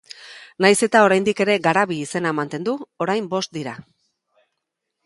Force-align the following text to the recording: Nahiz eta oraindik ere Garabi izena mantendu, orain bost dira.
Nahiz 0.65 0.79
eta 0.87 1.01
oraindik 1.07 1.43
ere 1.45 1.57
Garabi 1.67 1.99
izena 2.07 2.33
mantendu, 2.41 2.77
orain 3.07 3.31
bost 3.37 3.55
dira. 3.61 3.79